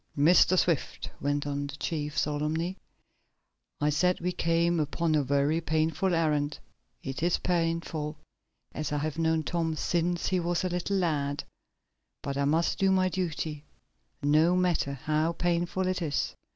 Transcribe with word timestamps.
"Mr. 0.17 0.57
Swift," 0.57 1.11
went 1.21 1.45
on 1.45 1.67
the 1.67 1.75
chief, 1.75 2.17
solemnly, 2.17 2.75
"I 3.79 3.91
said 3.91 4.19
we 4.19 4.31
came 4.31 4.79
upon 4.79 5.13
a 5.13 5.21
very 5.21 5.61
painful 5.61 6.15
errand. 6.15 6.57
It 7.03 7.21
is 7.21 7.37
painful, 7.37 8.17
as 8.71 8.91
I 8.91 8.97
have 8.97 9.19
known 9.19 9.43
Tom 9.43 9.75
since 9.75 10.25
he 10.29 10.39
was 10.39 10.63
a 10.63 10.69
little 10.69 10.97
lad. 10.97 11.43
But 12.23 12.35
I 12.35 12.45
must 12.45 12.79
do 12.79 12.89
my 12.89 13.09
duty, 13.09 13.63
no 14.23 14.55
matter 14.55 14.93
how 14.93 15.33
painful 15.33 15.85
it 15.85 16.01
is. 16.01 16.33